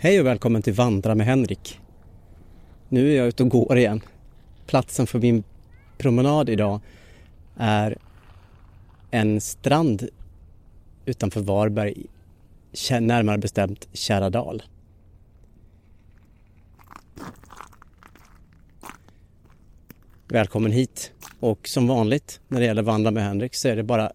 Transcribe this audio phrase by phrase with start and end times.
[0.00, 1.80] Hej och välkommen till Vandra med Henrik.
[2.88, 4.00] Nu är jag ute och går igen.
[4.66, 5.44] Platsen för min
[5.96, 6.80] promenad idag
[7.56, 7.98] är
[9.10, 10.08] en strand
[11.04, 12.06] utanför Varberg,
[13.00, 14.62] närmare bestämt Kärradal.
[20.28, 24.12] Välkommen hit och som vanligt när det gäller Vandra med Henrik så är det bara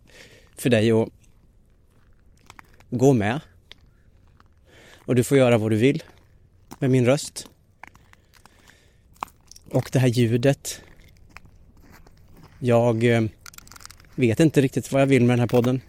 [0.57, 1.09] för dig att
[2.89, 3.39] gå med
[5.05, 6.03] och du får göra vad du vill
[6.79, 7.49] med min röst.
[9.69, 10.81] Och det här ljudet.
[12.59, 13.23] Jag eh,
[14.15, 15.81] vet inte riktigt vad jag vill med den här podden.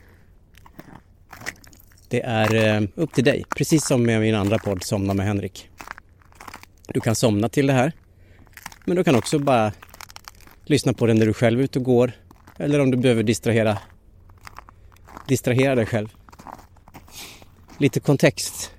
[2.09, 5.71] Det är eh, upp till dig, precis som med min andra podd Somna med Henrik.
[6.87, 7.93] Du kan somna till det här.
[8.84, 9.73] Men du kan också bara
[10.65, 12.12] lyssna på den när du själv är ute och går.
[12.59, 13.78] Eller om du behöver distrahera,
[15.28, 16.09] distrahera dig själv.
[17.78, 18.75] Lite kontext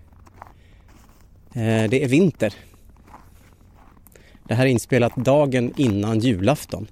[1.55, 2.53] Eh, det är vinter.
[4.47, 6.87] Det här är inspelat dagen innan julafton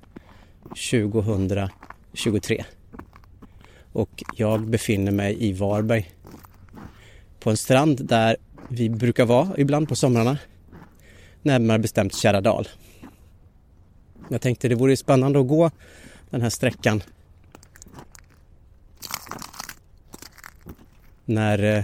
[0.64, 2.66] 2023.
[3.92, 6.12] Och jag befinner mig i Varberg
[7.40, 8.38] på en strand där
[8.68, 10.38] vi brukar vara ibland på somrarna.
[11.42, 12.68] Närmare bestämt Kärradal.
[14.30, 15.72] Jag tänkte det vore spännande att gå
[16.30, 17.04] den här sträckan
[21.26, 21.84] när eh,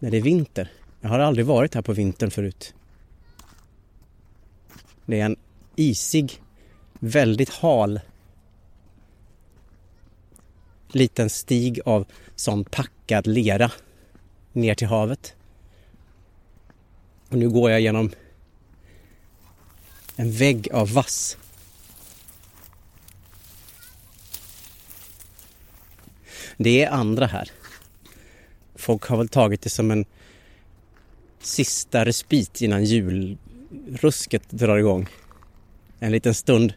[0.00, 0.72] när det är vinter.
[1.00, 2.74] Jag har aldrig varit här på vintern förut.
[5.06, 5.36] Det är en
[5.76, 6.42] isig,
[6.98, 8.00] väldigt hal
[10.88, 12.06] liten stig av
[12.36, 13.72] sån packad lera
[14.52, 15.34] ner till havet.
[17.28, 18.12] Och nu går jag genom
[20.16, 21.36] en vägg av vass.
[26.56, 27.50] Det är andra här
[28.80, 30.04] folk har väl tagit det som en
[31.42, 35.08] sista respit innan julrusket drar igång.
[35.98, 36.74] En liten stund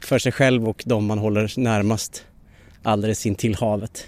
[0.00, 2.24] för sig själv och de man håller närmast
[2.82, 4.06] alldeles in till havet.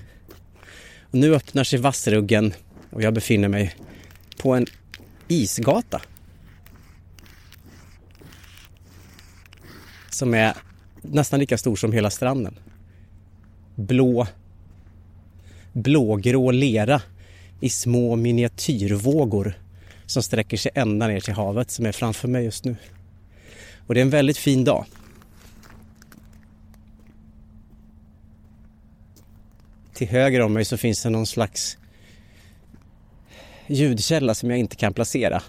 [1.01, 2.55] Och nu öppnar sig Vassruggen
[2.91, 3.77] och jag befinner mig
[4.39, 4.67] på en
[5.29, 6.03] isgata.
[10.11, 10.57] Som är
[11.03, 12.59] nästan lika stor som hela stranden.
[13.75, 14.27] Blå
[15.75, 17.03] blågrå lera
[17.61, 19.59] i små miniatyrvågor
[20.07, 22.77] som sträcker sig ända ner till havet som är framför mig just nu.
[23.87, 24.85] Och det är en väldigt fin dag.
[29.95, 31.79] Till höger om mig så finns det någon slags
[33.67, 35.43] ljudkälla som jag inte kan placera.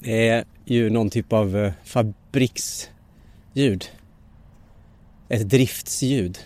[0.00, 2.90] Det är ju någon typ av eh, fabriksljud.
[5.28, 6.38] Ett driftsljud.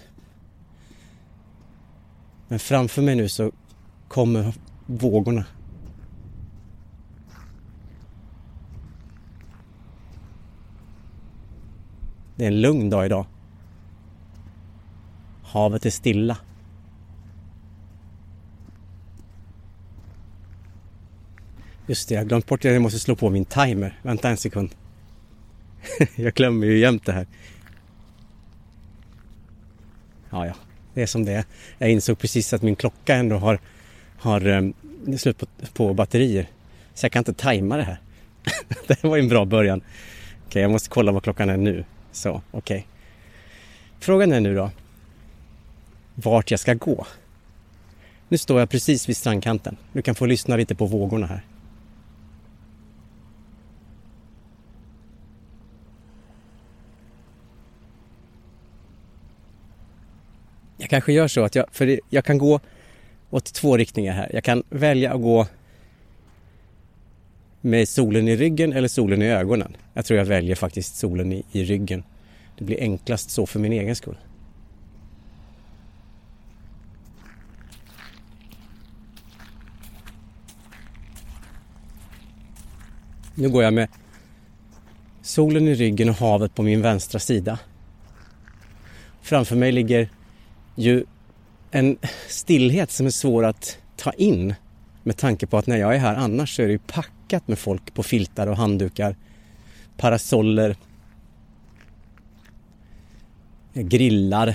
[2.51, 3.53] Men framför mig nu så
[4.09, 4.55] kommer
[4.87, 5.45] vågorna.
[12.37, 13.27] Det är en lugn dag idag.
[15.43, 16.37] Havet är stilla.
[21.87, 24.01] Just det, jag har glömt bort att jag måste slå på min timer.
[24.03, 24.75] Vänta en sekund.
[26.17, 27.27] jag glömmer ju jämt det här.
[30.31, 30.55] Ja, ja
[31.01, 31.45] det är som det är.
[31.79, 33.59] Jag insåg precis att min klocka ändå har,
[34.19, 34.75] har um,
[35.19, 36.47] slut på, på batterier.
[36.95, 38.01] Så jag kan inte tajma det här.
[38.87, 39.79] det var ju en bra början.
[39.79, 41.85] Okej, okay, jag måste kolla vad klockan är nu.
[42.13, 42.59] Så, okej.
[42.59, 42.83] Okay.
[44.01, 44.71] Frågan är nu då
[46.15, 47.07] vart jag ska gå.
[48.29, 49.77] Nu står jag precis vid strandkanten.
[49.93, 51.43] Du kan få lyssna lite på vågorna här.
[60.81, 62.61] Jag kanske gör så att jag, för jag kan gå
[63.31, 64.31] åt två riktningar här.
[64.33, 65.47] Jag kan välja att gå
[67.61, 69.77] med solen i ryggen eller solen i ögonen.
[69.95, 72.05] Jag tror jag väljer faktiskt solen i, i ryggen.
[72.59, 74.17] Det blir enklast så för min egen skull.
[83.35, 83.89] Nu går jag med
[85.23, 87.59] solen i ryggen och havet på min vänstra sida.
[89.23, 90.09] Framför mig ligger
[90.81, 91.05] ju
[91.71, 91.99] en
[92.29, 94.55] stillhet som är svår att ta in
[95.03, 97.59] med tanke på att när jag är här annars så är det ju packat med
[97.59, 99.17] folk på filtar och handdukar,
[99.97, 100.77] parasoller,
[103.75, 104.49] eh, grillar,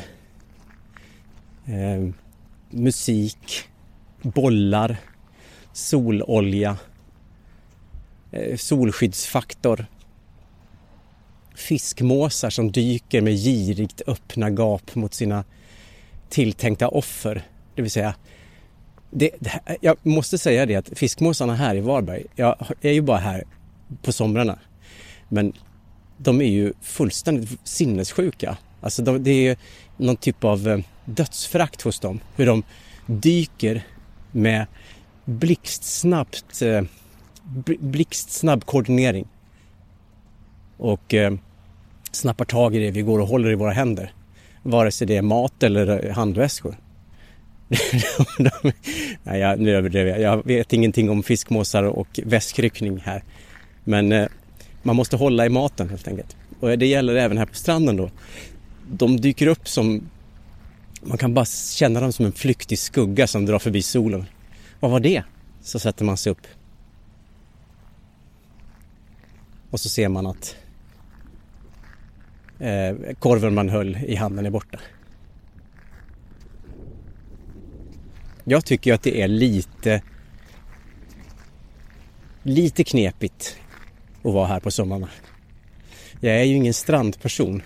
[1.65, 2.09] eh,
[2.69, 3.63] musik,
[4.21, 4.97] bollar,
[5.73, 6.77] sololja,
[8.31, 9.85] eh, solskyddsfaktor,
[11.55, 15.43] fiskmåsar som dyker med girigt öppna gap mot sina
[16.29, 17.43] tilltänkta offer.
[17.75, 18.15] Det vill säga,
[19.11, 23.17] det, det, jag måste säga det att fiskmåsarna här i Varberg, jag är ju bara
[23.17, 23.43] här
[24.01, 24.59] på somrarna,
[25.29, 25.53] men
[26.17, 28.57] de är ju fullständigt sinnessjuka.
[28.81, 29.57] Alltså de, det är
[29.97, 32.19] någon typ av eh, dödsfrakt dödsförakt hos dem.
[32.35, 32.63] Hur de
[33.05, 33.83] dyker
[34.31, 34.65] med
[35.25, 36.83] blixtsnabbt, eh,
[37.79, 39.27] blixtsnabb koordinering.
[40.77, 41.33] Och eh,
[42.11, 44.13] snappar tag i det vi går och håller i våra händer.
[44.67, 46.75] Vare sig det är mat eller eh, handväskor.
[49.23, 50.21] Nej, jag, nu överdrev jag.
[50.21, 53.23] Jag vet ingenting om fiskmåsar och väskryckning här.
[53.83, 54.27] Men eh,
[54.83, 56.35] man måste hålla i maten helt enkelt.
[56.59, 58.11] Och det gäller även här på stranden då.
[58.91, 60.09] De dyker upp som...
[61.01, 64.25] Man kan bara känna dem som en flyktig skugga som drar förbi solen.
[64.79, 65.23] Vad var det?
[65.61, 66.47] Så sätter man sig upp.
[69.69, 70.55] Och så ser man att
[72.59, 74.79] Eh, korven man höll i handen är borta.
[78.43, 80.01] Jag tycker att det är lite
[82.43, 83.57] lite knepigt
[84.23, 85.09] att vara här på sommarna.
[86.19, 87.61] Jag är ju ingen strandperson.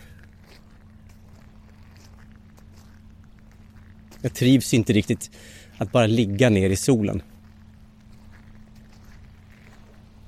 [4.22, 5.32] Jag trivs inte riktigt
[5.78, 7.22] att bara ligga ner i solen.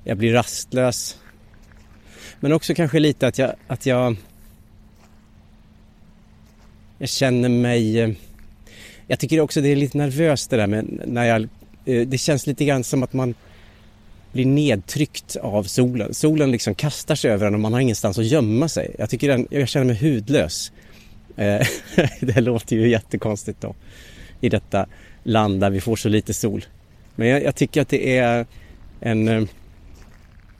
[0.03, 1.17] Jag blir rastlös.
[2.39, 4.15] Men också kanske lite att jag, att jag
[7.01, 7.99] jag känner mig...
[7.99, 8.09] Eh,
[9.07, 11.41] jag tycker också det är lite nervöst det där med när jag...
[11.85, 13.33] Eh, det känns lite grann som att man
[14.31, 16.13] blir nedtryckt av solen.
[16.13, 18.95] Solen liksom kastar sig över en och man har ingenstans att gömma sig.
[18.99, 20.71] Jag tycker den, jag känner mig hudlös.
[21.37, 21.67] Eh,
[22.19, 23.75] det låter ju jättekonstigt då
[24.41, 24.85] i detta
[25.23, 26.65] land där vi får så lite sol.
[27.15, 28.45] Men jag, jag tycker att det är
[28.99, 29.47] en...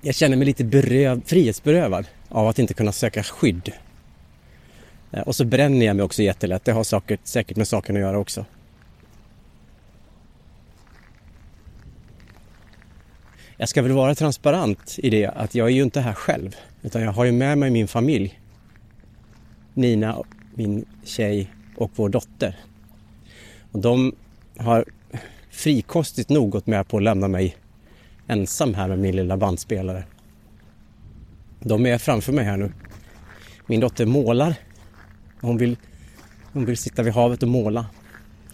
[0.02, 3.72] Jag känner mig lite beröv, frihetsberövad av att inte kunna söka skydd
[5.12, 6.66] Eh, och så bränner jag mig också jättelätt.
[6.66, 8.46] Det har saker, säkert med saken att göra också.
[13.58, 16.56] Jag ska väl vara transparent i det att jag är ju inte här själv.
[16.82, 18.40] Utan jag har ju med mig min familj.
[19.74, 20.24] Nina,
[20.54, 22.56] min tjej och vår dotter.
[23.72, 24.16] Och de
[24.58, 24.86] har
[25.50, 27.56] frikostigt nog gått med på att lämna mig
[28.28, 30.04] ensam här med min lilla bandspelare.
[31.60, 32.72] De är framför mig här nu.
[33.66, 34.56] Min dotter målar
[35.42, 35.78] hon vill,
[36.54, 37.86] hon vill sitta vid havet och måla.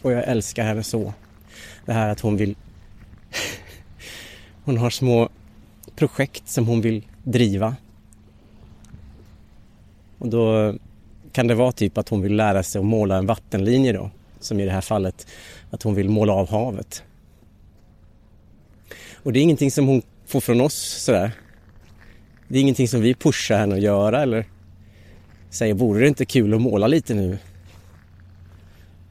[0.02, 1.14] Och jag älskar henne så.
[1.86, 2.56] Det här att hon vill...
[4.64, 5.30] hon har små
[5.96, 7.76] projekt som hon vill driva.
[10.18, 10.74] Och då
[11.32, 14.12] kan det vara typ att hon vill lära sig att måla en vattenlinje då.
[14.40, 15.28] Som i det här fallet
[15.70, 17.04] att hon vill måla av havet.
[19.14, 21.32] Och det är ingenting som hon får från oss sådär.
[22.48, 24.46] Det är ingenting som vi pushar henne att göra eller
[25.50, 27.38] säger vore det inte kul att måla lite nu?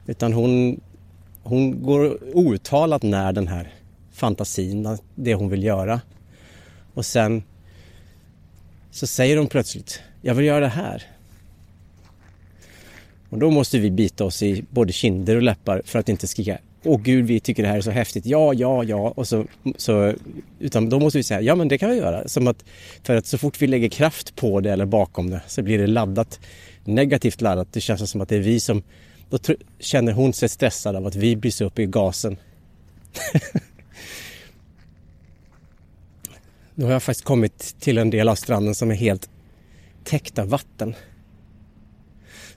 [0.05, 0.81] Utan hon,
[1.43, 3.73] hon går outtalat när den här
[4.11, 6.01] fantasin, det hon vill göra.
[6.93, 7.43] Och sen
[8.91, 11.03] så säger hon plötsligt, jag vill göra det här.
[13.29, 16.57] Och då måste vi bita oss i både kinder och läppar för att inte skrika
[16.83, 18.25] Åh gud, vi tycker det här är så häftigt.
[18.25, 19.13] Ja, ja, ja.
[19.15, 19.45] Och så,
[19.77, 20.13] så,
[20.59, 22.27] utan då måste vi säga, ja men det kan vi göra.
[22.27, 22.65] Som att,
[23.03, 25.87] för att så fort vi lägger kraft på det eller bakom det så blir det
[25.87, 26.39] laddat,
[26.83, 27.67] negativt laddat.
[27.73, 28.83] Det känns som att det är vi som,
[29.29, 29.37] då
[29.79, 32.37] känner hon sig stressad av att vi blir upp i gasen.
[36.75, 39.29] Nu har jag faktiskt kommit till en del av stranden som är helt
[40.03, 40.95] täckt av vatten.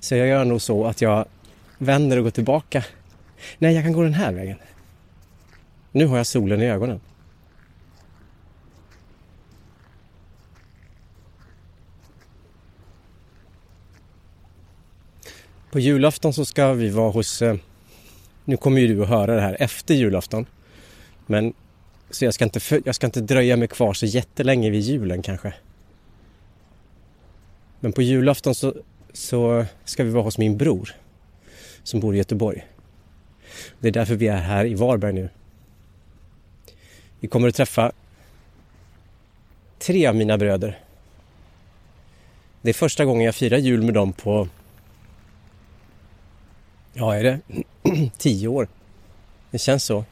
[0.00, 1.24] Så jag gör nog så att jag
[1.78, 2.84] vänder och går tillbaka
[3.58, 4.56] Nej, jag kan gå den här vägen.
[5.92, 7.00] Nu har jag solen i ögonen.
[15.70, 17.42] På julafton så ska vi vara hos...
[17.42, 17.56] Eh,
[18.44, 20.46] nu kommer ju du att höra det här efter julafton.
[21.26, 21.54] Men
[22.10, 25.54] så jag ska inte, jag ska inte dröja mig kvar så jättelänge vid julen kanske.
[27.80, 28.74] Men på julafton så,
[29.12, 30.94] så ska vi vara hos min bror
[31.82, 32.66] som bor i Göteborg.
[33.80, 35.28] Det är därför vi är här i Varberg nu.
[37.20, 37.92] Vi kommer att träffa
[39.78, 40.78] tre av mina bröder.
[42.62, 44.48] Det är första gången jag firar jul med dem på,
[46.92, 47.40] ja är det,
[48.18, 48.68] tio år.
[49.50, 50.04] Det känns så.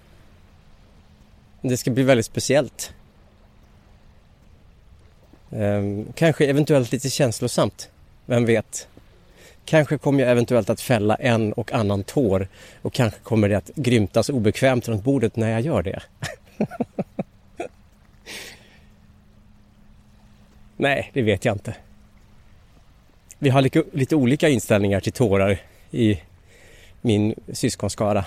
[1.60, 2.92] Det ska bli väldigt speciellt.
[5.50, 7.90] Ehm, kanske eventuellt lite känslosamt.
[8.26, 8.88] Vem vet?
[9.68, 12.48] Kanske kommer jag eventuellt att fälla en och annan tår
[12.82, 16.02] och kanske kommer det att grymtas obekvämt runt bordet när jag gör det.
[20.76, 21.74] Nej, det vet jag inte.
[23.38, 25.60] Vi har lite, lite olika inställningar till tårar
[25.90, 26.20] i
[27.00, 28.24] min syskonskara.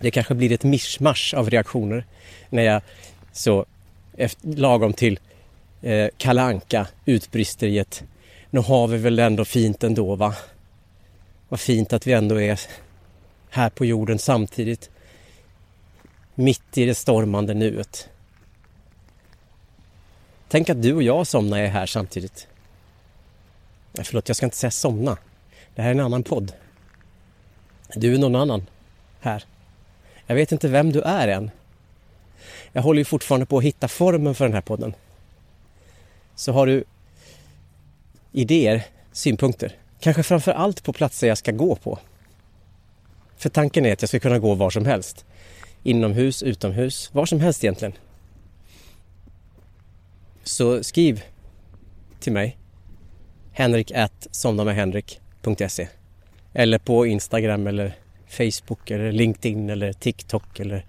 [0.00, 2.04] Det kanske blir ett mischmasch av reaktioner
[2.50, 2.82] när jag
[3.32, 3.66] så
[4.16, 5.18] efter, lagom till
[5.82, 8.04] eh, kalanka utbrister i ett
[8.54, 10.34] nu har vi väl ändå fint ändå va?
[11.48, 12.60] Vad fint att vi ändå är
[13.50, 14.90] här på jorden samtidigt.
[16.34, 18.08] Mitt i det stormande nuet.
[20.48, 22.48] Tänk att du och jag somnar är här samtidigt.
[23.94, 25.16] Förlåt, jag ska inte säga somna.
[25.74, 26.52] Det här är en annan podd.
[27.94, 28.66] Du är någon annan
[29.20, 29.44] här.
[30.26, 31.50] Jag vet inte vem du är än.
[32.72, 34.94] Jag håller ju fortfarande på att hitta formen för den här podden.
[36.34, 36.84] Så har du
[38.34, 41.98] idéer, synpunkter, kanske framför allt på platser jag ska gå på.
[43.36, 45.24] För tanken är att jag ska kunna gå var som helst.
[45.82, 47.92] Inomhus, utomhus, var som helst egentligen.
[50.44, 51.22] Så skriv
[52.20, 52.56] till mig.
[53.52, 55.88] Henrik at somnamedhenrik.se
[56.52, 57.96] Eller på Instagram eller
[58.28, 60.84] Facebook eller LinkedIn eller TikTok eller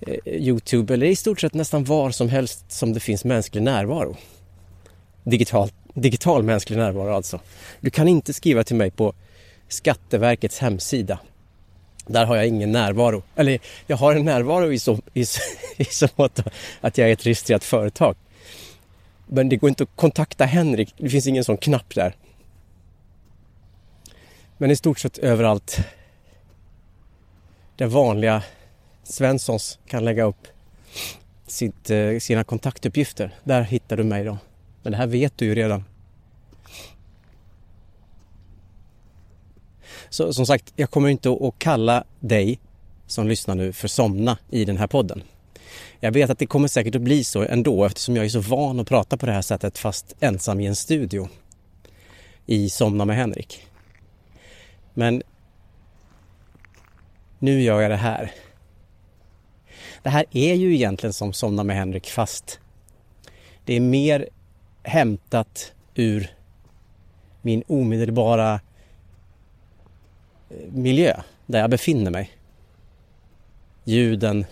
[0.00, 4.16] eh, Youtube eller i stort sett nästan var som helst som det finns mänsklig närvaro.
[5.24, 7.40] digitalt digital mänsklig närvaro alltså.
[7.80, 9.14] Du kan inte skriva till mig på
[9.68, 11.18] Skatteverkets hemsida.
[12.06, 13.22] Där har jag ingen närvaro.
[13.36, 15.24] Eller jag har en närvaro i så, i,
[15.76, 16.40] i så mått
[16.80, 18.16] att jag är ett registrerat företag.
[19.26, 20.94] Men det går inte att kontakta Henrik.
[20.96, 22.14] Det finns ingen sån knapp där.
[24.56, 25.78] Men i stort sett överallt
[27.76, 28.42] där vanliga
[29.02, 30.46] Svenssons kan lägga upp
[31.46, 33.34] sitt, eh, sina kontaktuppgifter.
[33.44, 34.38] Där hittar du mig då.
[34.88, 35.84] Men det här vet du ju redan.
[40.08, 42.60] Så som sagt, jag kommer inte att kalla dig
[43.06, 45.22] som lyssnar nu för somna i den här podden.
[46.00, 48.80] Jag vet att det kommer säkert att bli så ändå eftersom jag är så van
[48.80, 51.28] att prata på det här sättet fast ensam i en studio
[52.46, 53.66] i Somna med Henrik.
[54.94, 55.22] Men
[57.38, 58.32] nu gör jag det här.
[60.02, 62.60] Det här är ju egentligen som Somna med Henrik fast
[63.64, 64.28] det är mer
[64.88, 66.30] hämtat ur
[67.42, 68.60] min omedelbara
[70.50, 72.30] eh, miljö där jag befinner mig.
[73.84, 74.46] Ljuden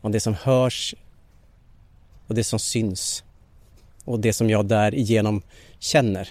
[0.00, 0.94] och det som hörs
[2.26, 3.24] och det som syns
[4.04, 5.42] och det som jag därigenom
[5.78, 6.28] känner.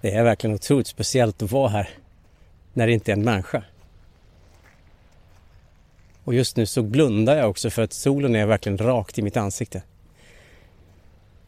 [0.00, 1.88] Det är verkligen otroligt speciellt att vara här
[2.72, 3.64] när det inte är en människa.
[6.26, 9.36] Och just nu så blundar jag också för att solen är verkligen rakt i mitt
[9.36, 9.82] ansikte.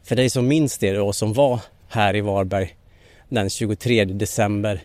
[0.03, 2.75] För dig som minns det och som var här i Varberg
[3.29, 4.83] den 23 december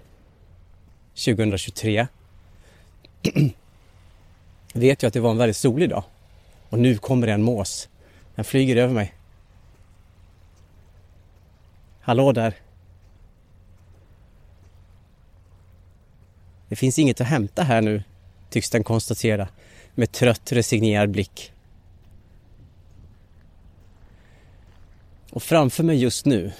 [1.14, 2.06] 2023
[4.72, 6.04] vet jag att det var en väldigt solig dag.
[6.68, 7.88] Och nu kommer det en mås.
[8.34, 9.14] Den flyger över mig.
[12.00, 12.54] Hallå där!
[16.68, 18.02] Det finns inget att hämta här nu,
[18.50, 19.48] tycks den konstatera
[19.94, 21.52] med trött resignerad blick.
[25.30, 26.52] Och framför mig just nu,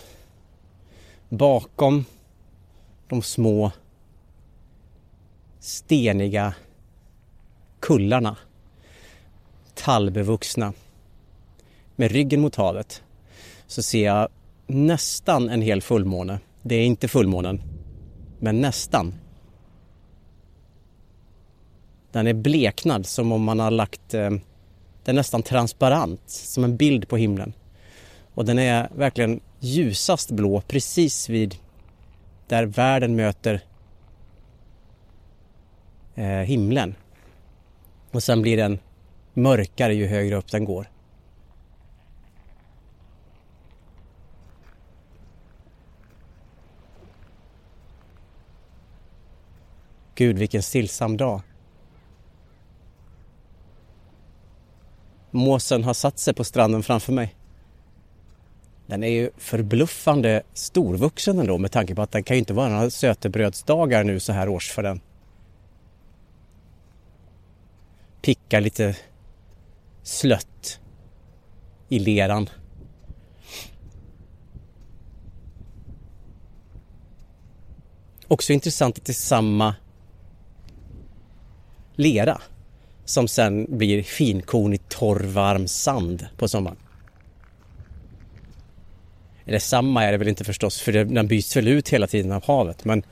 [1.28, 2.04] bakom
[3.08, 3.72] de små
[5.58, 6.54] steniga
[7.80, 8.36] kullarna,
[9.74, 10.72] tallbevuxna,
[11.96, 13.02] med ryggen mot havet,
[13.66, 14.28] så ser jag
[14.66, 16.38] nästan en hel fullmåne.
[16.62, 17.62] Det är inte fullmånen,
[18.38, 19.14] men nästan.
[22.14, 24.40] Den är bleknad som om man har lagt, eh, Den
[25.04, 27.52] är nästan transparent som en bild på himlen.
[28.35, 31.56] Och den är verkligen ljusast blå precis vid
[32.47, 33.61] där världen möter
[36.14, 36.94] eh, himlen.
[38.11, 38.78] Och sen blir den
[39.33, 40.87] mörkare ju högre upp den går.
[50.14, 51.42] Gud vilken stillsam dag.
[55.34, 57.34] Måsen har satt sig på stranden framför mig.
[58.86, 62.68] Den är ju förbluffande storvuxen ändå med tanke på att den kan ju inte vara
[62.68, 65.00] några sötebrödsdagar nu så här års för den.
[68.22, 68.96] Pickar lite
[70.02, 70.80] slött
[71.88, 72.50] i leran.
[78.28, 79.74] Också intressant att det är samma
[81.94, 82.40] lera
[83.04, 86.76] som sen blir finkornig torr varm sand på sommaren.
[89.46, 92.44] Eller samma är det väl inte förstås för den byts väl ut hela tiden av
[92.44, 93.02] havet men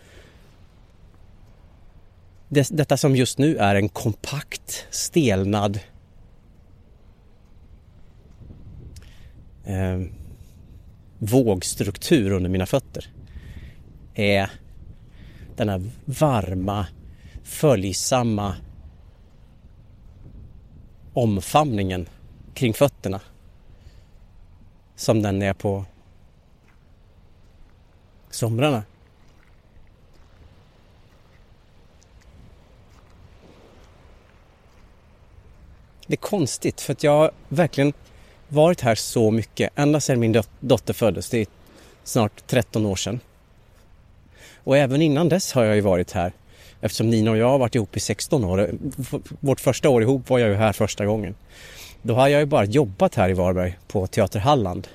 [2.49, 5.81] det, detta som just nu är en kompakt stelnad
[9.65, 10.01] eh,
[11.19, 13.07] vågstruktur under mina fötter
[14.15, 14.51] är
[15.57, 16.87] denna varma,
[17.43, 18.57] följsamma
[21.13, 22.09] omfamningen
[22.55, 23.21] kring fötterna
[24.97, 25.85] som den är på
[28.31, 28.83] somrarna.
[36.07, 37.93] Det är konstigt för att jag har verkligen
[38.49, 41.31] varit här så mycket ända sedan min dot dotter föddes.
[41.31, 41.47] Det är
[42.05, 43.21] snart 13 år sedan.
[44.55, 46.33] Och även innan dess har jag ju varit här
[46.83, 48.71] eftersom Nina och jag har varit ihop i 16 år.
[49.41, 51.35] Vårt första år ihop var jag ju här första gången.
[52.03, 54.89] Då har jag ju bara jobbat här i Varberg på Teater Halland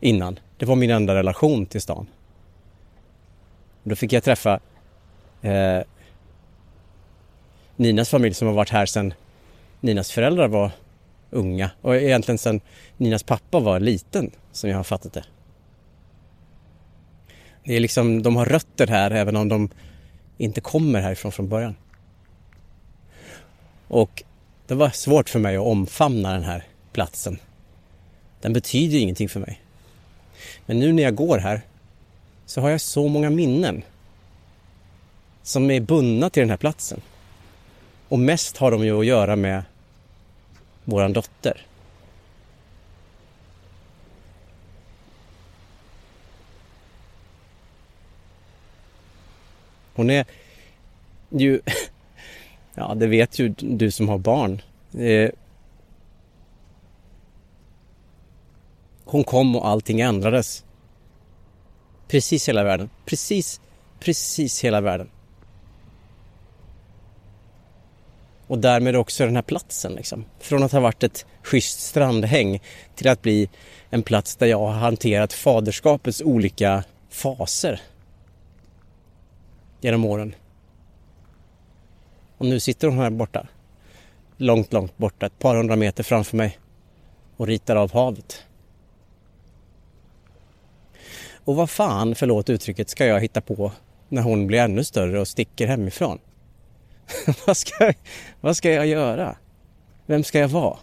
[0.00, 0.38] innan.
[0.56, 2.06] Det var min enda relation till stan.
[3.82, 4.60] Då fick jag träffa
[5.42, 5.80] eh,
[7.76, 9.14] Ninas familj som har varit här sedan
[9.80, 10.70] Ninas föräldrar var
[11.30, 12.60] unga och egentligen sedan
[12.96, 15.24] Ninas pappa var liten som jag har fattat det.
[17.64, 19.70] Det är liksom, de har rötter här även om de
[20.38, 21.74] inte kommer härifrån från början.
[23.88, 24.22] Och
[24.66, 27.38] det var svårt för mig att omfamna den här platsen.
[28.40, 29.60] Den betyder ingenting för mig.
[30.66, 31.60] Men nu när jag går här
[32.46, 33.82] så har jag så många minnen
[35.42, 37.00] som är bundna till den här platsen.
[38.08, 39.62] Och mest har de ju att göra med
[40.84, 41.66] våran dotter.
[49.96, 50.24] Hon är
[51.30, 51.60] ju,
[52.74, 54.62] ja det vet ju du som har barn.
[54.98, 55.30] Eh,
[59.04, 60.64] hon kom och allting ändrades.
[62.08, 62.90] Precis hela världen.
[63.04, 63.60] Precis,
[64.00, 65.08] precis hela världen.
[68.46, 70.24] Och därmed också den här platsen liksom.
[70.38, 72.60] Från att ha varit ett schysst strandhäng
[72.94, 73.48] till att bli
[73.90, 77.80] en plats där jag har hanterat faderskapets olika faser
[79.80, 80.34] genom åren.
[82.38, 83.46] Och nu sitter hon här borta.
[84.36, 86.58] Långt, långt borta, ett par hundra meter framför mig
[87.36, 88.46] och ritar av havet.
[91.44, 93.72] Och vad fan, förlåt uttrycket, ska jag hitta på
[94.08, 96.18] när hon blir ännu större och sticker hemifrån?
[97.46, 97.92] vad, ska,
[98.40, 99.36] vad ska jag göra?
[100.06, 100.76] Vem ska jag vara?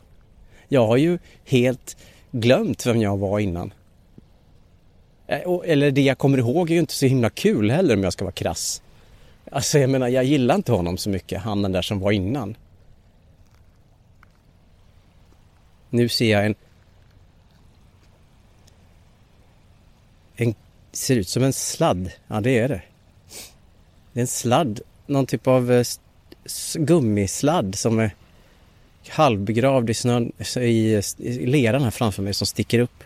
[0.67, 1.97] Jag har ju helt
[2.31, 3.73] glömt vem jag var innan.
[5.27, 8.13] Eh, eller det jag kommer ihåg är ju inte så himla kul heller om jag
[8.13, 8.81] ska vara krass.
[9.51, 12.55] Alltså jag menar, jag gillar inte honom så mycket, han den där som var innan.
[15.89, 16.55] Nu ser jag en...
[20.35, 20.55] En...
[20.91, 22.11] Ser ut som en sladd.
[22.27, 22.81] Ja, det är det.
[24.13, 24.81] Det är en sladd.
[25.05, 25.83] Någon typ av eh,
[26.75, 28.15] gummisladd som är
[29.09, 33.03] halvbegravd i snön, i, i leran här framför mig som sticker upp.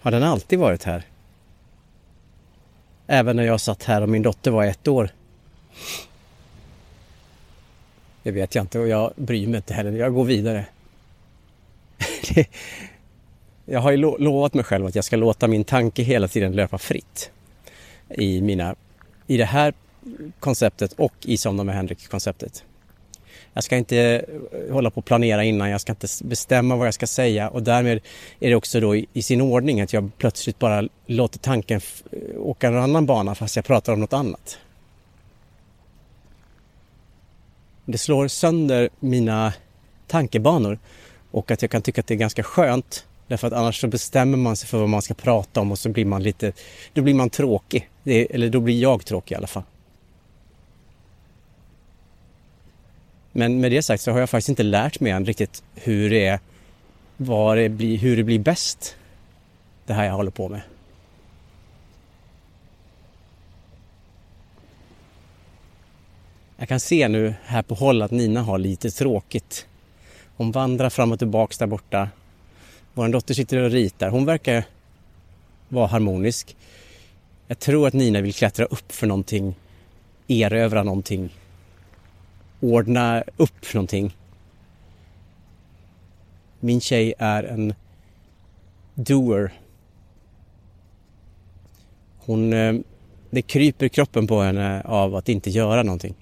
[0.00, 1.02] Har den alltid varit här?
[3.06, 5.10] Även när jag satt här och min dotter var ett år.
[8.22, 9.92] Det vet jag inte och jag bryr mig inte heller.
[9.92, 10.66] Jag går vidare.
[13.64, 16.78] jag har ju lovat mig själv att jag ska låta min tanke hela tiden löpa
[16.78, 17.30] fritt.
[18.08, 18.74] I, mina,
[19.26, 19.74] i det här
[20.40, 22.64] konceptet och i Somna med Henrik-konceptet.
[23.52, 26.94] Jag ska inte eh, hålla på och planera innan, jag ska inte bestämma vad jag
[26.94, 28.00] ska säga och därmed
[28.40, 31.80] är det också då i, sin ordning att jag plötsligt bara låter tanken
[32.12, 34.58] eh, åka en annan bana fast jag pratar om något annat.
[37.84, 39.52] Det slår sönder mina
[40.06, 40.78] tankebanor
[41.30, 44.38] och att jag kan tycka att det är ganska skönt därför att annars så bestämmer
[44.38, 46.52] man sig för vad man ska prata om och så blir man lite,
[46.92, 47.88] då blir man tråkig.
[48.02, 49.62] Det, eller då blir jag tråkig i alla fall.
[53.32, 56.26] Men med det sagt så har jag faktiskt inte lärt mig än riktigt hur det
[56.26, 56.40] är,
[57.16, 58.96] vad det blir, hur det blir bäst.
[59.86, 60.60] Det här jag håller på med.
[66.56, 69.66] Jag kan se nu här på håll att Nina har lite tråkigt.
[70.36, 72.08] Hon vandrar fram och tillbaks där borta.
[72.94, 74.08] Vår dotter sitter och ritar.
[74.08, 74.64] Hon verkar
[75.68, 76.56] vara harmonisk.
[77.46, 79.54] Jag tror att Nina vill klättra upp för någonting,
[80.28, 81.30] erövra någonting,
[82.60, 84.16] ordna upp någonting.
[86.60, 87.74] Min tjej är en
[88.94, 89.52] doer.
[92.18, 92.74] Hon, eh,
[93.30, 96.14] det kryper kroppen på henne av att inte göra någonting.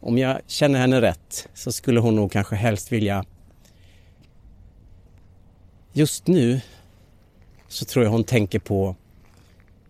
[0.00, 3.24] Om jag känner henne rätt så skulle hon nog kanske helst vilja
[5.92, 6.60] Just nu
[7.68, 8.96] så tror jag hon tänker på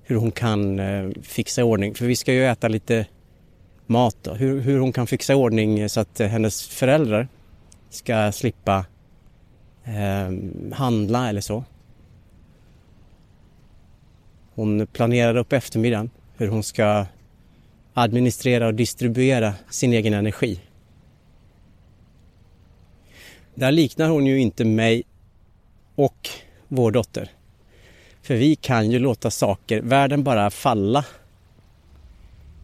[0.03, 1.95] hur hon kan eh, fixa fixa ordning.
[1.95, 3.07] För vi ska ju äta lite
[3.91, 4.35] mat då.
[4.35, 7.29] Hur, hur hon kan fixa ordning så att hennes föräldrar
[7.91, 8.85] ska slippa
[9.85, 10.33] eh,
[10.73, 11.65] handla eller så.
[14.55, 17.07] Hon planerar upp eftermiddagen hur hon ska
[17.95, 20.61] administrera och distribuera sin egen energi.
[23.55, 25.03] Där liknar hon ju inte mig
[25.95, 26.29] och
[26.69, 27.31] vår dotter.
[28.23, 31.05] För vi kan ju låta saker, världen bara falla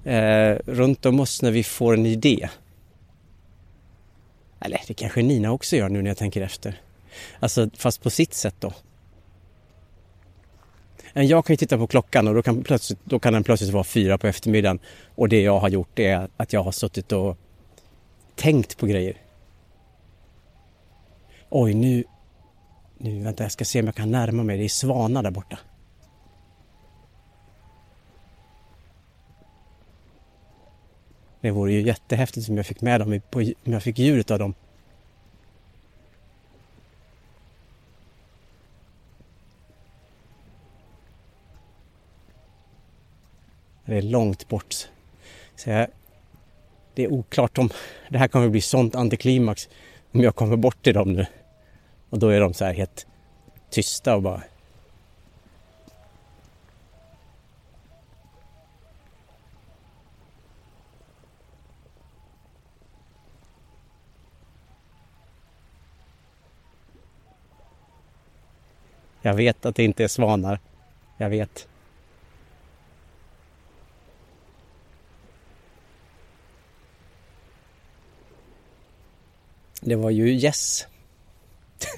[0.06, 2.48] eh, runt om oss när vi får en idé.
[4.60, 6.80] Eller det kanske Nina också gör nu när jag tänker efter.
[7.40, 8.72] Alltså fast på sitt sätt då.
[11.14, 13.72] Eh, jag kan ju titta på klockan och då kan, plötsligt, då kan den plötsligt
[13.72, 14.78] vara fyra på eftermiddagen
[15.14, 17.38] och det jag har gjort är att jag har suttit och
[18.34, 19.16] tänkt på grejer.
[21.48, 22.04] Oj, nu...
[22.98, 24.58] Nu, vänta, jag ska se om jag kan närma mig.
[24.58, 25.58] Det är svanar där borta.
[31.46, 34.38] Det vore ju jättehäftigt om jag fick med dem, på, om jag fick ljudet av
[34.38, 34.54] dem.
[43.84, 44.88] Det är långt bort.
[45.56, 45.86] Så jag,
[46.94, 47.70] det är oklart om
[48.08, 49.68] det här kommer bli sånt antiklimax
[50.12, 51.26] om jag kommer bort till dem nu.
[52.10, 53.06] Och då är de så här helt
[53.70, 54.42] tysta och bara
[69.26, 70.60] Jag vet att det inte är svanar.
[71.16, 71.68] Jag vet.
[79.80, 80.86] Det var ju gäss.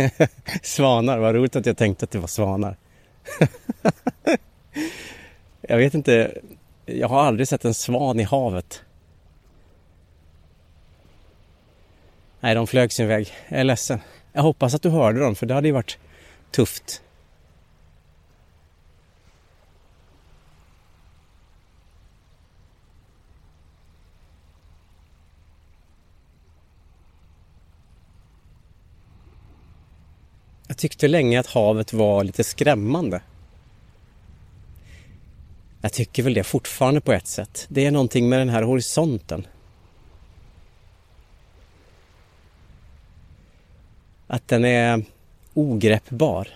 [0.00, 0.12] Yes.
[0.62, 2.76] svanar, vad roligt att jag tänkte att det var svanar.
[5.60, 6.40] jag vet inte,
[6.86, 8.82] jag har aldrig sett en svan i havet.
[12.40, 13.32] Nej, de flög sin väg.
[13.48, 14.00] Jag är ledsen.
[14.32, 15.98] Jag hoppas att du hörde dem, för det hade ju varit
[16.50, 17.02] tufft.
[30.78, 33.20] Jag tyckte länge att havet var lite skrämmande.
[35.80, 37.66] Jag tycker väl det fortfarande på ett sätt.
[37.68, 39.46] Det är någonting med den här horisonten.
[44.26, 45.04] Att den är
[45.54, 46.48] ogreppbar.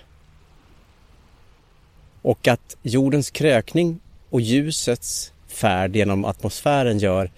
[2.23, 7.31] Och att jordens krökning och ljusets färd genom atmosfären gör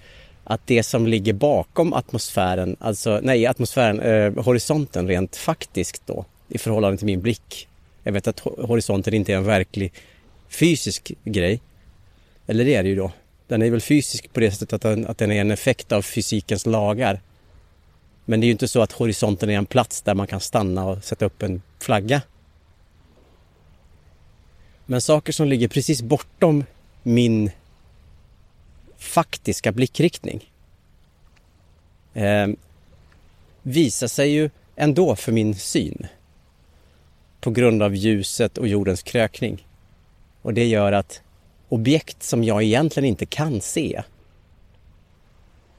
[0.45, 6.59] att det som ligger bakom atmosfären, alltså nej, atmosfären, eh, horisonten rent faktiskt då, i
[6.59, 7.69] förhållande till min blick.
[8.03, 9.93] Jag vet att horisonten inte är en verklig
[10.49, 11.61] fysisk grej.
[12.47, 13.13] Eller det är det ju då.
[13.47, 16.03] Den är väl fysisk på det sättet att den, att den är en effekt av
[16.03, 17.21] fysikens lagar.
[18.25, 20.85] Men det är ju inte så att horisonten är en plats där man kan stanna
[20.85, 22.23] och sätta upp en flagga.
[24.87, 26.65] Men saker som ligger precis bortom
[27.03, 27.51] min
[28.99, 30.51] faktiska blickriktning
[32.15, 32.47] eh,
[33.63, 36.07] visar sig ju ändå för min syn
[37.45, 39.67] på grund av ljuset och jordens krökning.
[40.43, 41.23] Och det gör att
[41.69, 44.03] objekt som jag egentligen inte kan se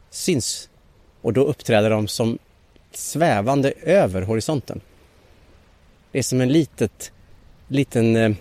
[0.10, 0.70] syns
[1.22, 2.38] och då uppträder de som
[2.92, 4.82] svävande över horisonten.
[6.12, 7.12] Det är som en litet,
[7.68, 8.32] liten eh,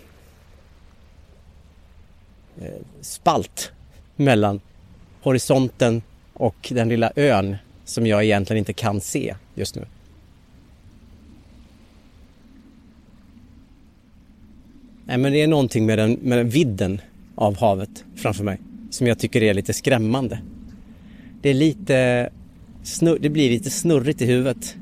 [2.61, 3.71] eh spalt
[4.15, 4.61] mellan
[5.21, 6.01] horisonten
[6.33, 9.85] och den lilla ön som jag egentligen inte kan se just nu.
[15.05, 17.01] Nej, men det är någonting med den, med den vidden
[17.35, 20.39] av havet framför mig som jag tycker är lite skrämmande.
[21.41, 22.29] Det är lite
[22.85, 24.75] Snur, det blir lite snurrigt i huvudet.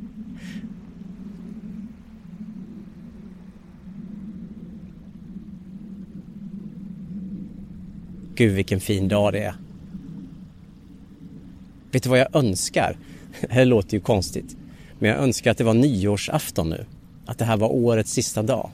[8.35, 9.55] Gud vilken fin dag det är.
[11.91, 12.97] Vet du vad jag önskar?
[13.41, 14.57] Det här låter ju konstigt.
[14.99, 16.85] Men jag önskar att det var nyårsafton nu.
[17.25, 18.69] Att det här var årets sista dag.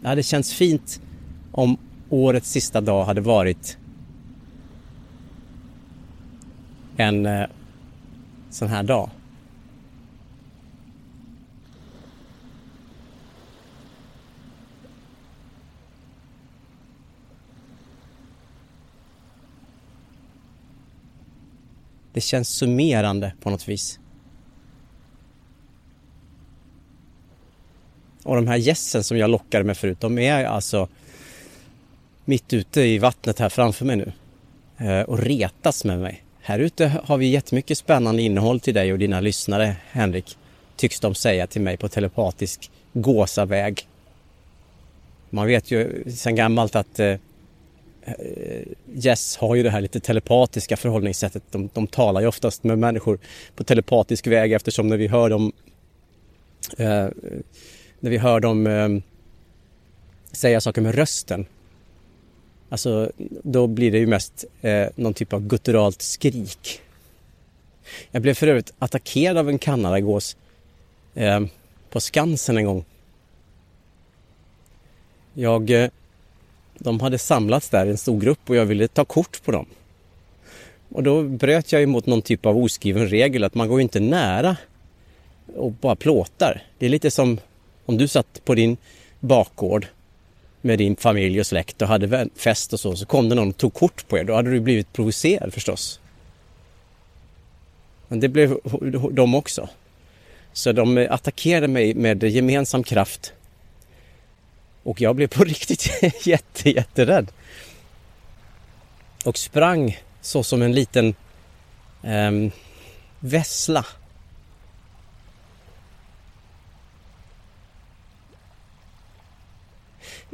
[0.00, 1.00] Det hade känts fint
[1.52, 1.76] om
[2.10, 3.78] årets sista dag hade varit
[6.96, 7.46] en eh,
[8.50, 9.10] sån här dag.
[22.12, 24.00] Det känns summerande på något vis.
[28.28, 30.88] Och de här gässen som jag lockade med förut, de är alltså
[32.24, 34.12] mitt ute i vattnet här framför mig nu
[34.86, 36.24] eh, och retas med mig.
[36.40, 40.38] Här ute har vi jättemycket spännande innehåll till dig och dina lyssnare, Henrik,
[40.76, 43.88] tycks de säga till mig på telepatisk gåsaväg.
[45.30, 47.18] Man vet ju sedan gammalt att eh, eh
[49.04, 51.42] Yes har ju det här lite telepatiska förhållningssättet.
[51.50, 53.18] De, de talar ju oftast med människor
[53.56, 55.52] på telepatisk väg eftersom när vi hör dem
[56.78, 57.08] eh,
[58.00, 58.88] när vi hör dem eh,
[60.32, 61.46] säga saker med rösten
[62.68, 66.80] Alltså, då blir det ju mest eh, någon typ av gutturalt skrik.
[68.10, 70.36] Jag blev för övrigt attackerad av en kanadagås
[71.14, 71.40] eh,
[71.90, 72.84] på Skansen en gång.
[75.34, 75.90] Jag, eh,
[76.78, 79.66] de hade samlats där, en stor grupp, och jag ville ta kort på dem.
[80.88, 84.56] Och då bröt jag emot någon typ av oskriven regel att man går inte nära
[85.56, 86.62] och bara plåtar.
[86.78, 87.38] Det är lite som
[87.88, 88.76] om du satt på din
[89.20, 89.86] bakgård
[90.60, 93.56] med din familj och släkt och hade fest och så, så kom det någon och
[93.56, 94.24] tog kort på er.
[94.24, 96.00] Då hade du blivit provocerad förstås.
[98.08, 98.58] Men det blev
[99.12, 99.68] de också.
[100.52, 103.32] Så de attackerade mig med gemensam kraft.
[104.82, 105.90] Och jag blev på riktigt
[106.26, 107.32] jätte, jätterädd.
[109.24, 111.14] Och sprang så som en liten
[112.02, 112.50] um,
[113.20, 113.86] vessla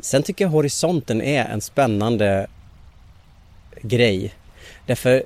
[0.05, 2.47] Sen tycker jag horisonten är en spännande
[3.83, 4.35] grej.
[4.87, 5.25] Därför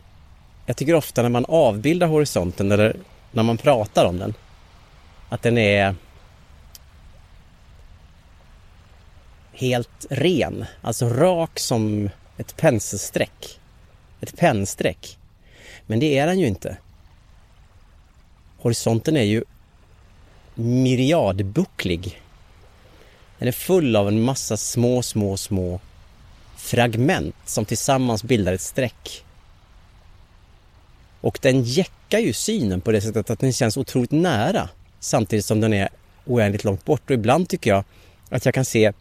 [0.66, 2.96] jag tycker ofta när man avbildar horisonten eller
[3.32, 4.34] när man pratar om den
[5.28, 5.94] att den är
[9.52, 13.60] helt ren, alltså rak som ett penselsträck.
[14.20, 15.18] Ett pennsträck.
[15.86, 16.76] Men det är den ju inte.
[18.58, 19.44] Horisonten är ju
[20.54, 22.22] myriadbucklig
[23.38, 25.80] den är full av en massa små, små, små
[26.56, 29.24] fragment som tillsammans bildar ett streck.
[31.20, 34.68] Och den jäckar ju synen på det sättet att den känns otroligt nära
[35.00, 35.88] samtidigt som den är
[36.24, 37.10] oändligt långt bort.
[37.10, 37.84] Och ibland tycker jag
[38.28, 38.92] att jag kan se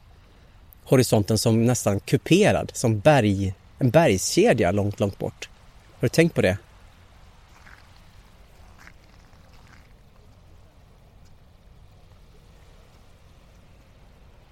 [0.84, 5.50] horisonten som nästan kuperad, som berg, en bergskedja långt, långt bort.
[6.00, 6.58] Har du tänkt på det?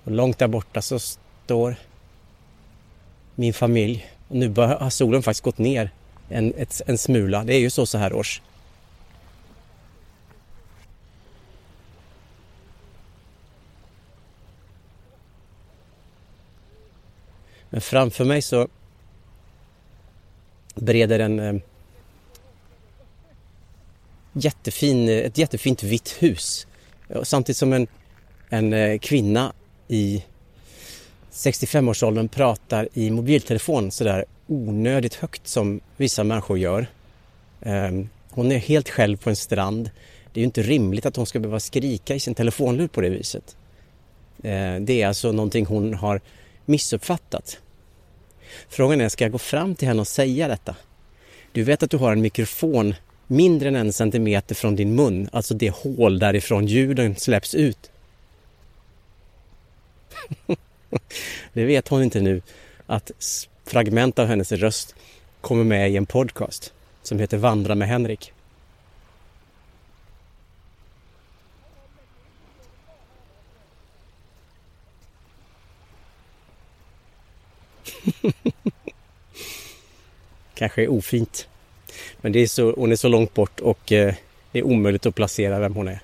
[0.06, 1.76] Och långt där borta så står
[3.36, 4.06] min familj.
[4.28, 5.90] Och nu har solen faktiskt gått ner
[6.30, 7.44] en, ett, en smula.
[7.44, 8.42] Det är ju så så här års.
[17.70, 18.68] Men framför mig så
[20.76, 21.62] breder en eh,
[24.34, 26.68] jättefin, ett jättefint vitt hus.
[27.24, 27.88] Samtidigt som en,
[28.50, 29.54] en eh, kvinna
[29.88, 30.24] i
[31.32, 36.88] 65-årsåldern pratar i mobiltelefon sådär onödigt högt som vissa människor gör.
[37.62, 39.90] Ehm, hon är helt själv på en strand.
[40.34, 43.10] Det är ju inte rimligt att hon ska behöva skrika i sin telefonlur på det
[43.10, 43.56] viset.
[44.44, 46.22] Ehm, det är alltså någonting hon har
[46.66, 47.60] missuppfattat.
[48.70, 50.76] Frågan är, ska jag gå fram till henne och säga detta?
[51.52, 52.96] Du vet att du har en mikrofon
[53.28, 57.92] mindre än en centimeter från din mun, alltså det hål därifrån ljuden släpps ut.
[61.54, 62.42] det vet hon inte nu
[62.86, 63.12] att
[63.66, 64.96] fragment av hennes röst
[65.42, 66.74] kommer med i en podcast
[67.04, 68.32] som heter Vandra med Henrik.
[80.56, 81.48] Kanske är ofint.
[82.18, 84.14] Men det är så, hon är så långt bort och eh,
[84.52, 86.00] det är omöjligt att placera vem hon är.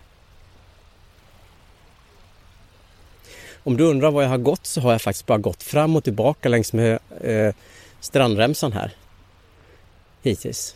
[3.63, 6.03] Om du undrar var jag har gått så har jag faktiskt bara gått fram och
[6.03, 7.53] tillbaka längs med eh,
[7.99, 8.91] strandremsan här.
[10.21, 10.75] Hittills.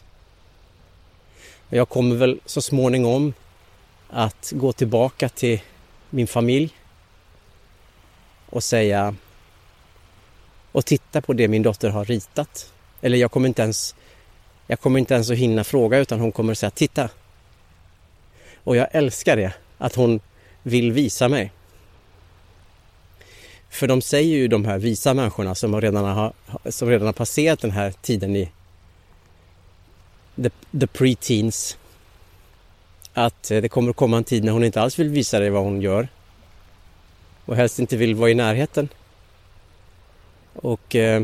[1.69, 3.33] Jag kommer väl så småningom
[4.09, 5.61] att gå tillbaka till
[6.09, 6.73] min familj
[8.49, 9.15] och säga
[10.71, 12.73] och titta på det min dotter har ritat.
[13.01, 13.95] Eller jag kommer inte ens
[14.67, 17.09] Jag kommer inte ens att hinna fråga utan hon kommer att säga titta.
[18.63, 20.19] Och jag älskar det, att hon
[20.63, 21.51] vill visa mig.
[23.75, 26.33] För de säger ju de här visa människorna som redan har,
[26.69, 28.51] som redan har passerat den här tiden i
[30.35, 31.77] the, the pre-teens
[33.13, 35.49] att eh, det kommer att komma en tid när hon inte alls vill visa dig
[35.49, 36.07] vad hon gör
[37.45, 38.89] och helst inte vill vara i närheten.
[40.53, 41.23] Och eh,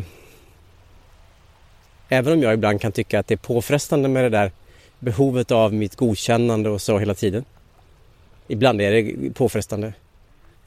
[2.10, 4.52] även om jag ibland kan tycka att det är påfrestande med det där
[5.00, 7.46] behovet av mitt godkännande och så hela tiden.
[8.48, 9.94] Ibland är det påfrestande.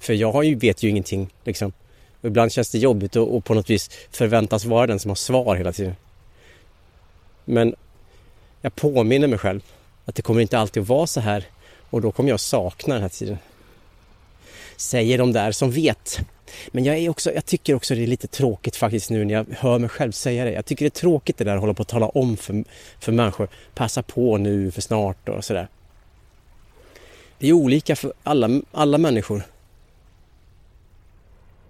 [0.05, 1.73] För jag vet ju ingenting liksom.
[2.21, 5.17] Och ibland känns det jobbigt och, och på något vis förväntas vara den som har
[5.17, 5.97] svar hela tiden.
[7.45, 7.75] Men
[8.61, 9.61] jag påminner mig själv
[10.05, 11.45] att det kommer inte alltid att vara så här
[11.91, 13.39] och då kommer jag sakna den här tiden.
[14.77, 16.21] Säger de där som vet.
[16.69, 19.47] Men jag, är också, jag tycker också det är lite tråkigt faktiskt nu när jag
[19.51, 20.53] hör mig själv säga det.
[20.53, 22.65] Jag tycker det är tråkigt det där att hålla på att tala om för,
[23.01, 23.49] för människor.
[23.75, 25.69] Passa på nu för snart och sådär.
[27.39, 29.43] Det är olika för alla, alla människor.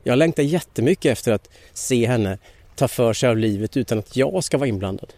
[0.06, 2.38] Jag längtar jättemycket efter att se henne
[2.74, 5.12] ta för sig av livet utan att jag ska vara inblandad.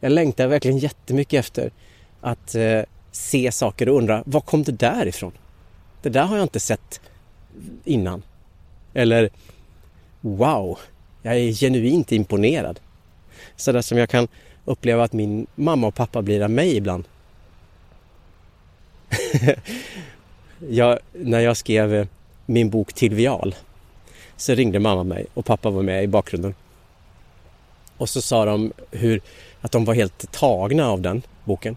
[0.00, 1.70] Jag längtar verkligen jättemycket efter
[2.20, 5.32] att eh, se saker och undra, var kom det där ifrån?
[6.02, 7.00] Det där har jag inte sett
[7.84, 8.22] innan.
[8.94, 9.30] Eller,
[10.20, 10.78] wow,
[11.22, 12.80] jag är genuint imponerad.
[13.56, 14.28] Så där som jag kan
[14.64, 17.04] uppleva att min mamma och pappa blir av mig ibland.
[20.68, 22.06] jag, när jag skrev eh,
[22.46, 23.54] min bok Tilvial
[24.36, 26.54] så ringde mamma mig och pappa var med i bakgrunden.
[27.96, 29.20] Och så sa de hur,
[29.60, 31.76] att de var helt tagna av den boken.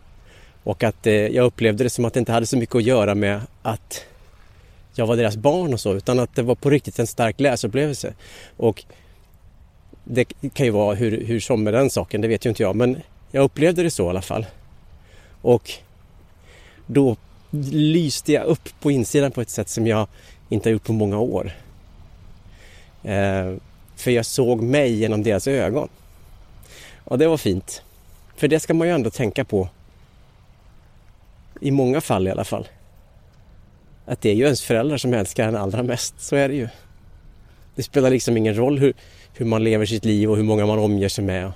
[0.63, 3.15] Och att eh, jag upplevde det som att det inte hade så mycket att göra
[3.15, 4.05] med att
[4.95, 8.13] jag var deras barn och så, utan att det var på riktigt en stark läsupplevelse.
[8.57, 8.83] Och
[10.03, 12.75] det kan ju vara hur, hur som med den saken, det vet ju inte jag,
[12.75, 13.01] men
[13.31, 14.45] jag upplevde det så i alla fall.
[15.41, 15.71] Och
[16.87, 17.15] då
[17.71, 20.07] lyste jag upp på insidan på ett sätt som jag
[20.49, 21.51] inte har gjort på många år.
[23.03, 23.53] Eh,
[23.95, 25.89] för jag såg mig genom deras ögon.
[27.03, 27.83] Och det var fint.
[28.35, 29.69] För det ska man ju ändå tänka på.
[31.61, 32.67] I många fall i alla fall.
[34.05, 36.13] Att det är ju ens föräldrar som älskar en allra mest.
[36.17, 36.67] Så är det ju.
[37.75, 38.93] Det spelar liksom ingen roll hur,
[39.33, 41.51] hur man lever sitt liv och hur många man omger sig med.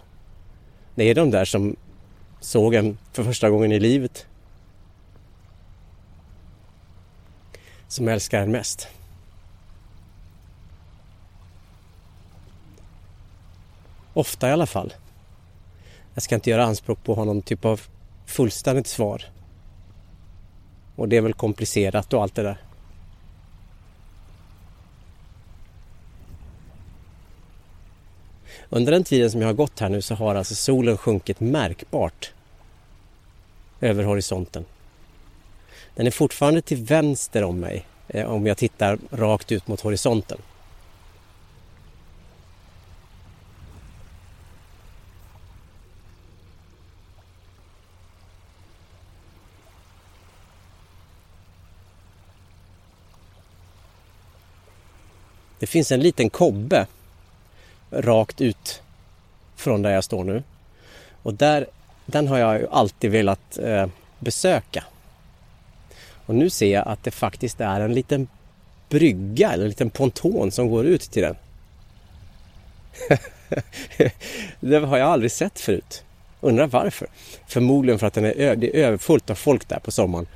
[0.95, 1.75] Det är de där som
[2.39, 4.25] såg en för första gången i livet.
[7.89, 8.87] Som älskar en mest.
[14.13, 14.93] Ofta i alla fall.
[16.13, 17.81] Jag ska inte göra anspråk på att ha någon typ av
[18.25, 19.25] fullständigt svar.
[20.95, 22.57] Och det är väl komplicerat och allt det där.
[28.69, 32.33] Under den tiden som jag har gått här nu så har alltså solen sjunkit märkbart
[33.81, 34.65] över horisonten.
[35.99, 40.37] Den är fortfarande till vänster om mig eh, om jag tittar rakt ut mot horisonten.
[55.59, 56.87] Det finns en liten kobbe
[57.91, 58.81] rakt ut
[59.55, 60.43] från där jag står nu.
[61.23, 61.67] Och där,
[62.05, 63.87] den har jag alltid velat eh,
[64.19, 64.83] besöka.
[66.29, 68.27] Och nu ser jag att det faktiskt är en liten
[68.89, 71.35] brygga eller en liten ponton som går ut till den.
[74.59, 76.03] det har jag aldrig sett förut.
[76.41, 77.07] Undrar varför?
[77.47, 80.27] Förmodligen för att den är, det är överfullt av folk där på sommaren.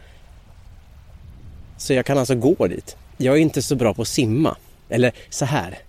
[1.78, 2.98] Så jag kan alltså gå dit.
[3.18, 4.58] Jag är inte så bra på att simma.
[4.90, 5.80] Eller så här.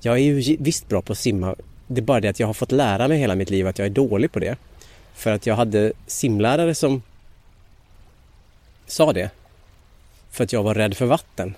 [0.00, 1.54] Jag är ju visst bra på att simma.
[1.86, 3.86] Det är bara det att jag har fått lära mig hela mitt liv att jag
[3.86, 4.56] är dålig på det.
[5.14, 7.02] För att jag hade simlärare som
[8.90, 9.30] sa det.
[10.30, 11.54] För att jag var rädd för vatten.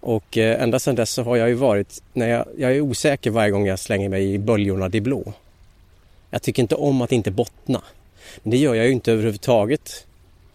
[0.00, 3.30] Och eh, ända sedan dess så har jag ju varit, när jag, jag är osäker
[3.30, 5.32] varje gång jag slänger mig i böljorna det blå.
[6.30, 7.82] Jag tycker inte om att inte bottna.
[8.42, 10.06] Men det gör jag ju inte överhuvudtaget.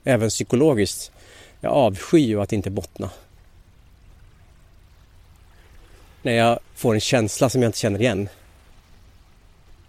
[0.04, 1.12] Även psykologiskt.
[1.62, 3.10] Jag avskyr ju att inte bottna.
[6.22, 8.30] När jag får en känsla som jag inte känner igen.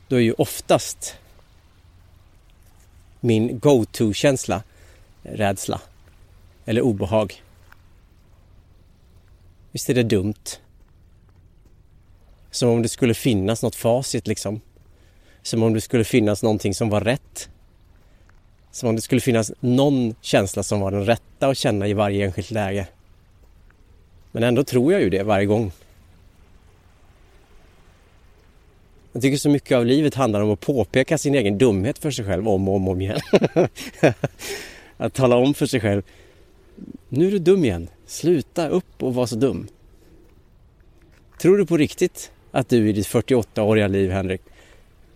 [0.09, 1.17] Då är ju oftast
[3.21, 4.63] min go-to-känsla
[5.23, 5.81] rädsla
[6.65, 7.43] eller obehag.
[9.73, 10.45] Visst är det dumt?
[12.51, 14.61] Som om det skulle finnas något facit liksom.
[15.43, 17.49] Som om det skulle finnas någonting som var rätt
[18.77, 22.25] som om det skulle finnas någon känsla som var den rätta att känna i varje
[22.25, 22.87] enskilt läge.
[24.33, 25.73] Men ändå tror jag ju det varje gång.
[29.17, 32.25] Jag tycker så mycket av livet handlar om att påpeka sin egen dumhet för sig
[32.25, 33.21] själv om och om, om igen.
[34.97, 36.03] att tala om för sig själv,
[37.09, 37.89] nu är du dum igen.
[38.07, 39.69] Sluta upp och vara så dum.
[41.41, 44.41] Tror du på riktigt att du i ditt 48-åriga liv, Henrik,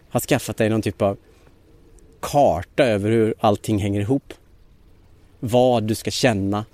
[0.09, 1.17] har skaffat dig någon typ av
[2.21, 4.33] karta över hur allting hänger ihop?
[5.41, 6.65] Vad du ska känna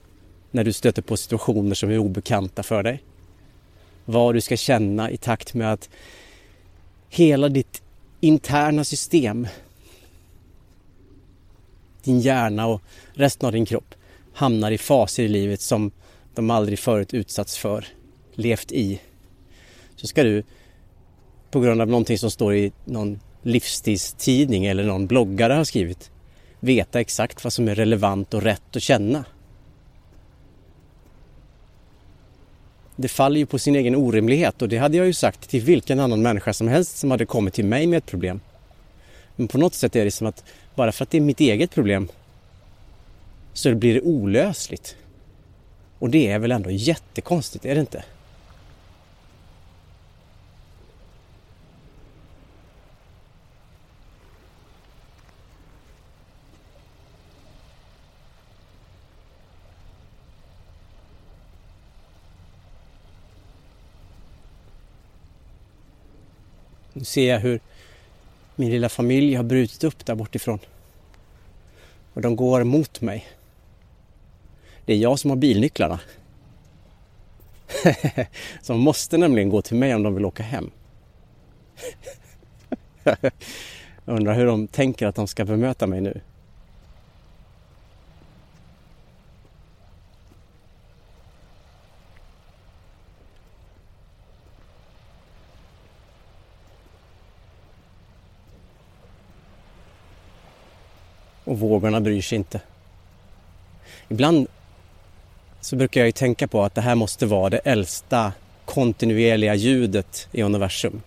[0.51, 3.03] när du stöter på situationer som är obekanta för dig?
[4.05, 5.89] Vad du ska känna i takt med att
[7.19, 7.83] hela ditt
[8.21, 9.47] interna system,
[12.05, 12.83] din hjärna och
[13.15, 13.95] resten av din kropp
[14.35, 15.91] hamnar i faser i livet som
[16.35, 17.87] de aldrig förut utsatts för,
[18.35, 19.01] levt i.
[19.97, 20.43] Så ska du
[21.51, 26.11] på grund av någonting som står i någon livsstilstidning eller någon bloggare har skrivit
[26.61, 29.25] veta exakt vad som är relevant och rätt att känna.
[32.97, 36.01] Det faller ju på sin egen orimlighet och det hade jag ju sagt till vilken
[36.01, 38.41] annan människa som helst som hade kommit till mig med ett problem.
[39.37, 40.45] Men på något sätt är det som att
[40.75, 42.09] bara för att det är mitt eget problem
[43.53, 44.97] så blir det olösligt.
[45.99, 48.05] Och det är väl ändå jättekonstigt, är det inte?
[66.97, 67.61] Nu ser jag hur
[68.55, 70.59] min lilla familj har brutit upp där bortifrån.
[72.15, 73.27] Och de går mot mig.
[74.85, 76.01] Det är jag som har bilnycklarna.
[78.67, 80.71] De måste nämligen gå till mig om de vill åka hem.
[84.05, 86.21] Jag undrar hur de tänker att de ska bemöta mig nu.
[101.47, 102.61] Och vågorna bryr sig inte.
[104.09, 104.47] Ibland
[105.61, 108.33] så brukar jag ju tänka på att det här måste vara det äldsta
[108.65, 111.03] kontinuerliga ljudet i universum.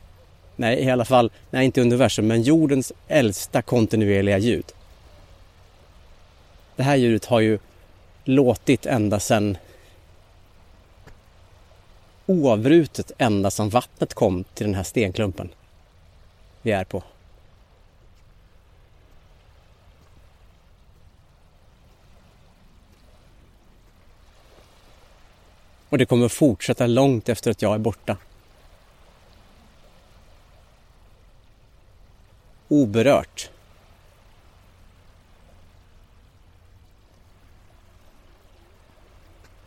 [0.55, 4.65] Nej, i alla fall, nej inte universum, men jordens äldsta kontinuerliga ljud.
[6.75, 7.59] Det här ljudet har ju
[8.23, 9.57] låtit ända sedan
[12.25, 15.49] oavbrutet ända sedan vattnet kom till den här stenklumpen
[16.61, 17.03] vi är på.
[25.89, 28.17] Och det kommer fortsätta långt efter att jag är borta.
[32.67, 33.49] Oberört.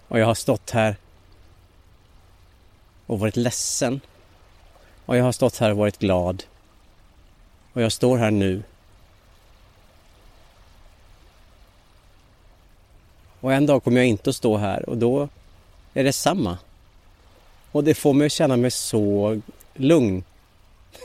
[0.09, 0.97] Och jag har stått här
[3.07, 4.01] och varit ledsen.
[5.07, 6.45] Och jag har stått här och varit glad.
[7.73, 8.62] Och jag står här nu.
[13.41, 15.29] Och en dag kommer jag inte att stå här och då
[15.95, 16.59] är det samma.
[17.72, 19.40] Och det får mig att känna mig så
[19.74, 20.24] lugn.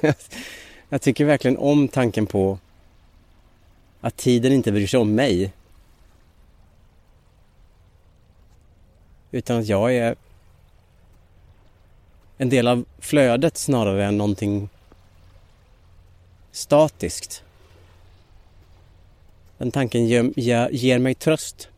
[0.90, 2.60] Jag tycker verkligen om tanken på
[4.02, 5.54] att tiden inte bryr sig om mig.
[9.32, 10.16] Utan att jag är
[12.38, 14.70] en del av flödet snarare än någonting
[16.52, 17.44] statiskt.
[19.58, 21.70] Den tanken ger, ger mig tröst.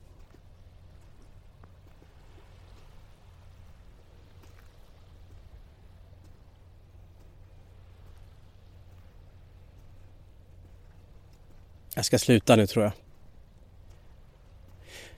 [11.96, 12.94] Jag ska sluta nu tror jag.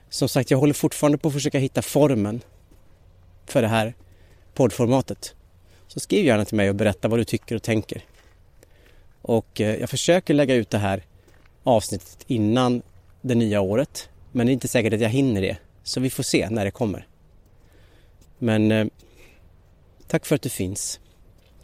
[0.08, 2.40] Som sagt, jag håller fortfarande på att försöka hitta formen
[3.46, 3.94] för det här
[4.54, 5.34] poddformatet.
[5.86, 8.04] Så skriv gärna till mig och berätta vad du tycker och tänker.
[9.22, 11.02] Och eh, jag försöker lägga ut det här
[11.62, 12.82] avsnittet innan
[13.20, 14.08] det nya året.
[14.32, 15.56] Men det är inte säkert att jag hinner det.
[15.82, 17.06] Så vi får se när det kommer.
[18.38, 18.86] Men eh,
[20.06, 21.00] tack för att du finns.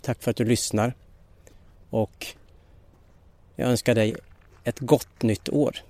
[0.02, 0.94] Tack för att du lyssnar.
[1.90, 2.26] Och
[3.56, 4.14] jag önskar dig
[4.68, 5.82] ett gott nytt år.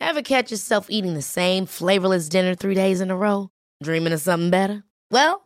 [0.00, 3.50] Ever catch yourself eating the same flavorless dinner three days in a row?
[3.84, 4.82] Dreaming of something better?
[5.10, 5.45] Well,